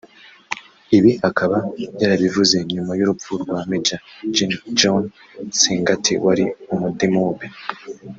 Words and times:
Ibi 0.97 1.11
akaba 1.29 1.57
yarabivuze 2.01 2.55
nyuma 2.73 2.91
y’urupfu 2.99 3.31
rwa 3.41 3.59
Maj 3.69 3.87
Gen 4.33 4.51
John 4.77 5.03
Sengati 5.61 6.13
wari 6.25 6.45
umudemobe 6.73 7.45